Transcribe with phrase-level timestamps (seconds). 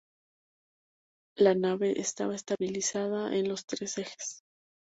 [1.37, 4.41] La nave estaba estabilizada en los tres ejes.